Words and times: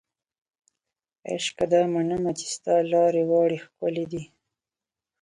عشقه 1.33 1.65
دا 1.73 1.81
منمه 1.93 2.31
چې 2.39 2.45
ستا 2.55 2.75
لارې 2.91 3.23
واړې 3.29 3.57
ښکلې 3.65 4.05
دي 4.11 4.23